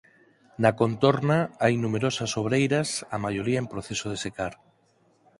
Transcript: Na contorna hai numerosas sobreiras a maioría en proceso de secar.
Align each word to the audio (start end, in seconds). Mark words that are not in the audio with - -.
Na 0.61 0.71
contorna 0.81 1.37
hai 1.63 1.73
numerosas 1.83 2.29
sobreiras 2.35 2.89
a 3.15 3.17
maioría 3.25 3.59
en 3.63 3.67
proceso 3.73 4.05
de 4.09 4.17
secar. 4.25 4.53